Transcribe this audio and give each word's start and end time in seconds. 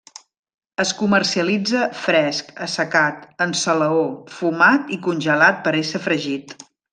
Es 0.83 0.93
comercialitza 1.01 1.83
fresc, 2.05 2.49
assecat, 2.67 3.27
en 3.47 3.53
salaó, 3.63 4.01
fumat 4.39 4.91
i 4.97 4.99
congelat 5.09 5.63
per 5.69 5.75
a 5.77 5.81
ésser 5.83 6.03
fregit. 6.09 6.57